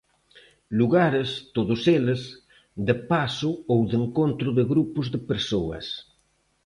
[0.79, 2.21] Lugares, todos eles,
[2.87, 5.85] de paso ou de encontro de grupos de persoas.